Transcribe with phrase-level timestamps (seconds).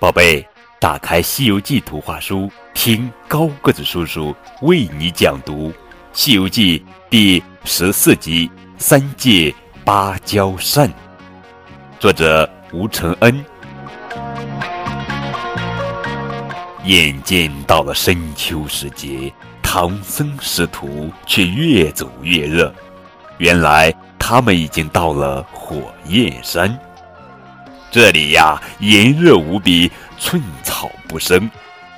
[0.00, 0.46] 宝贝，
[0.78, 4.32] 打开《西游记》图画书，听高个子叔叔
[4.62, 5.70] 为你讲读
[6.12, 6.78] 《西游记》
[7.10, 8.46] 第十四集
[8.78, 9.52] 《三界
[9.84, 10.88] 芭蕉扇》，
[11.98, 13.44] 作者吴承恩。
[16.84, 22.72] 眼见到了深秋时节，唐僧师徒却越走越热。
[23.38, 26.78] 原来他们已经到了火焰山。
[27.90, 31.50] 这里呀，炎热无比，寸草不生，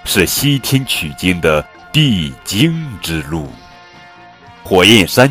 [0.05, 3.53] 是西天取经的必经之路。
[4.62, 5.29] 火焰山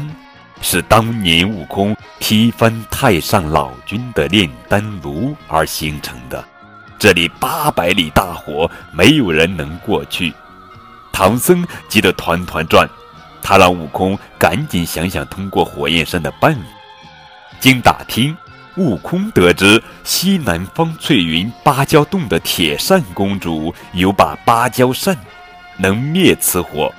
[0.62, 6.44] 是当年悟空踢翻太上老君的炼丹炉而形成的，
[6.98, 10.34] 这里八百里大火，没有人能过去。
[11.14, 12.88] 唐僧急得团团转，
[13.42, 16.62] 他让悟空赶紧想想通过火焰山的办法。
[17.62, 18.36] 经打听。
[18.80, 25.16] 悟空得知西南方翠云芭蕉洞的铁扇公主有把芭蕉扇，
[25.78, 26.90] 能灭此火。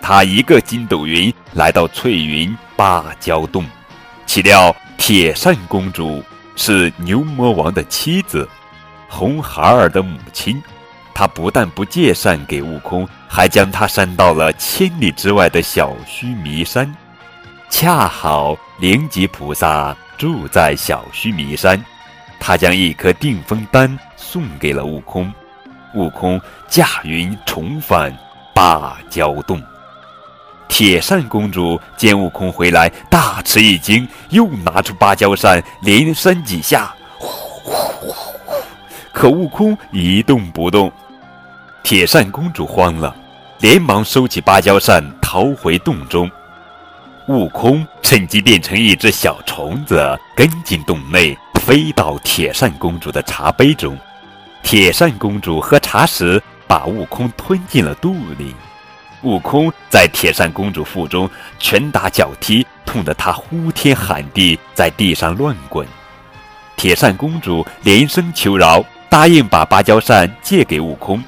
[0.00, 3.66] 他一个筋斗云来到翠云芭蕉洞，
[4.24, 6.24] 岂料铁扇公主
[6.56, 8.48] 是牛魔王的妻子，
[9.06, 10.60] 红孩儿的母亲。
[11.12, 16.90] 他不但不借扇给悟空，还将他扇到了千里之外的小须弥山。
[17.68, 19.94] 恰好灵吉菩萨。
[20.22, 21.84] 住在小须弥山，
[22.38, 25.34] 他将一颗定风丹送给了悟空。
[25.94, 28.16] 悟空驾云重返
[28.54, 29.60] 芭蕉洞。
[30.68, 37.28] 铁扇公主见悟空回来，大吃一惊，又拿出芭蕉扇连扇几下，呼
[37.64, 38.14] 呼呼，
[39.12, 40.88] 可悟空一动不动。
[41.82, 43.12] 铁扇公主慌了，
[43.58, 46.30] 连忙收起芭蕉扇，逃回洞中。
[47.28, 53.96] 悟空趁机变成一只小虫子，跟进洞内，飞到铁扇公主的茶杯中。
[54.62, 58.54] 铁扇公主喝茶时，把悟空吞进了肚里。
[59.22, 61.30] 悟空在铁扇公主腹中
[61.60, 65.86] 拳打脚踢，痛得他呼天喊地，在地上乱滚。
[66.76, 71.22] 铁扇公主连声求饶，答应把芭蕉扇借给悟空。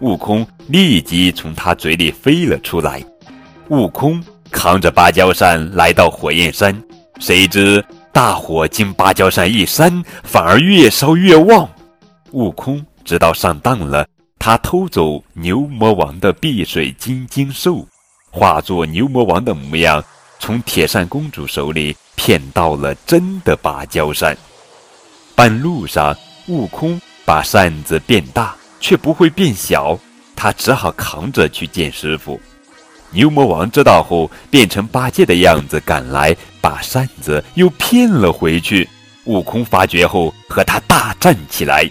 [0.00, 3.04] 悟空立即从他嘴里飞了出来。
[3.68, 4.24] 悟空。
[4.50, 6.74] 扛着芭蕉扇来到火焰山，
[7.18, 11.68] 谁知大火经芭蕉扇一扇，反而越烧越旺。
[12.32, 14.06] 悟空知道上当了，
[14.38, 17.86] 他偷走牛魔王的碧水金睛兽，
[18.30, 20.02] 化作牛魔王的模样，
[20.38, 24.36] 从铁扇公主手里骗到了真的芭蕉扇。
[25.34, 26.16] 半路上，
[26.48, 29.98] 悟空把扇子变大，却不会变小，
[30.36, 32.40] 他只好扛着去见师傅。
[33.14, 38.88] 牛魔王知道后，变成八戒的样子赶来，把扇子又骗了回去。
[39.26, 41.88] 悟空发觉后，和他大战起来，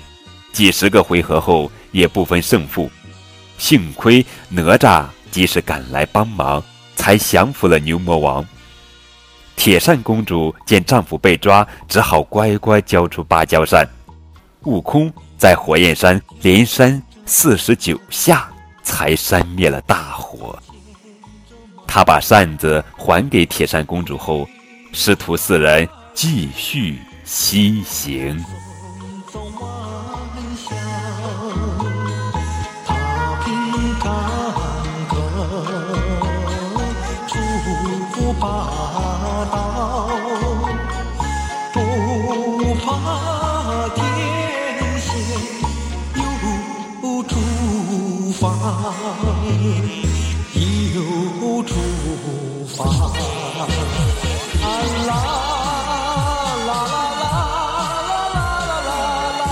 [0.51, 2.91] 几十个回合后也不分胜负。
[3.57, 6.61] 幸亏哪吒及时赶来帮忙，
[6.95, 8.45] 才降服了牛魔王。
[9.55, 13.87] 铁扇公主见丈夫被抓，只好乖乖交出芭蕉扇。
[14.65, 18.49] 悟空在火焰山连扇四十九下，
[18.83, 20.57] 才扇灭了大火。
[21.95, 24.49] 他把扇子还给铁扇公主后，
[24.93, 28.35] 师徒四人继续西行。
[52.75, 52.81] 啊
[55.05, 55.11] 啦
[56.65, 58.91] 啦啦啦啦啦啦
[59.39, 59.43] 啦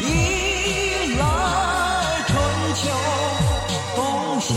[0.00, 0.04] 一
[1.18, 1.22] 来
[2.26, 2.30] 春
[2.76, 2.82] 秋
[3.96, 3.98] 冬
[4.40, 4.48] 夏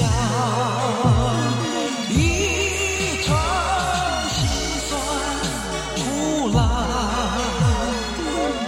[2.09, 2.11] 一
[3.23, 3.27] 程
[4.29, 4.37] 心
[4.87, 4.89] 酸
[5.95, 6.01] 苦
[6.53, 6.59] 辣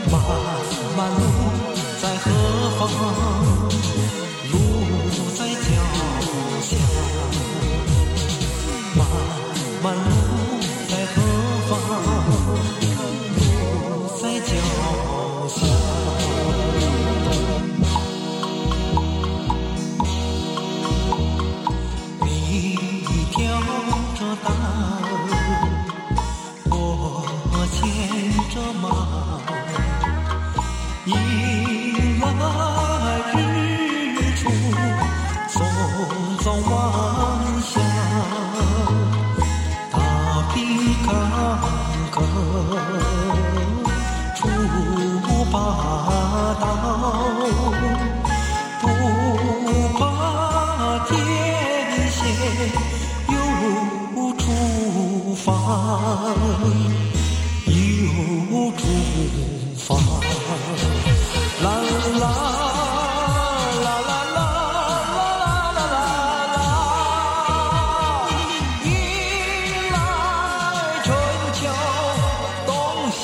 [0.09, 0.13] 漫
[0.97, 1.54] 漫路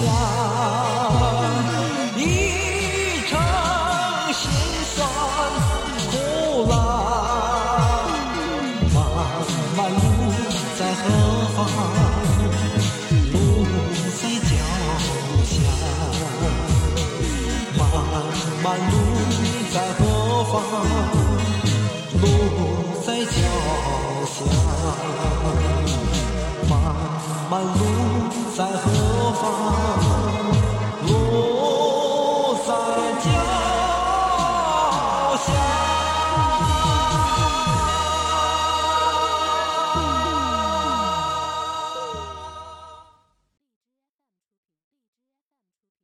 [0.05, 0.07] 来
[2.17, 2.19] 一
[3.29, 3.31] 场
[4.33, 4.41] 心
[4.93, 4.97] 酸
[6.11, 6.13] 苦
[6.69, 6.73] 辣，
[8.93, 8.95] 漫
[9.77, 9.97] 漫路
[10.77, 11.03] 在何
[11.55, 11.57] 方？
[13.31, 13.35] 路
[14.17, 14.51] 在脚
[15.45, 15.51] 下。
[17.77, 17.79] 漫
[18.63, 18.93] 漫路
[19.73, 19.99] 在何
[20.45, 20.53] 方？
[22.21, 22.23] 路
[23.05, 23.37] 在脚
[24.25, 24.35] 下。
[26.69, 26.71] 漫
[27.49, 27.79] 漫路
[28.55, 28.90] 在何？
[29.63, 30.10] Oh.